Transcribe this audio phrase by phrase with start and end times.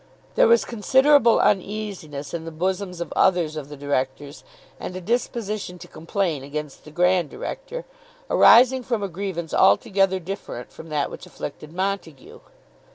[0.33, 4.43] There was considerable uneasiness in the bosoms of others of the Directors,
[4.79, 7.85] and a disposition to complain against the Grand Director,
[8.27, 12.39] arising from a grievance altogether different from that which afflicted Montague.